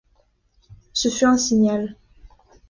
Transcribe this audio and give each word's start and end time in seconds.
Ce 0.93 1.09
fut 1.09 1.25
un 1.25 1.37
signal. 1.37 1.95